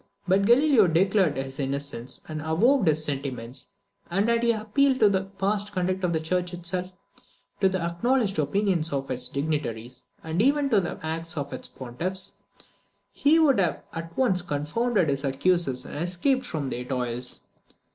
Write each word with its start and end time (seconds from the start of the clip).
Had 0.27 0.47
Galileo 0.47 0.87
declared 0.87 1.37
his 1.37 1.59
innocence, 1.59 2.21
and 2.27 2.41
avowed 2.41 2.87
his 2.87 3.03
sentiments, 3.05 3.75
and 4.09 4.29
had 4.29 4.41
he 4.41 4.51
appealed 4.51 4.99
to 4.99 5.09
the 5.09 5.25
past 5.25 5.73
conduct 5.73 6.03
of 6.03 6.11
the 6.11 6.19
Church 6.19 6.55
itself, 6.55 6.91
to 7.59 7.69
the 7.69 7.79
acknowledged 7.79 8.39
opinions 8.39 8.91
of 8.91 9.11
its 9.11 9.29
dignitaries, 9.29 10.05
and 10.23 10.41
even 10.41 10.71
to 10.71 10.81
the 10.81 10.97
acts 11.05 11.37
of 11.37 11.53
its 11.53 11.67
pontiffs, 11.67 12.41
he 13.11 13.37
would 13.37 13.59
have 13.59 13.83
at 13.93 14.17
once 14.17 14.41
confounded 14.41 15.07
his 15.07 15.23
accusers, 15.23 15.85
and 15.85 15.99
escaped 15.99 16.47
from 16.47 16.71
their 16.71 16.83
toils. 16.83 17.41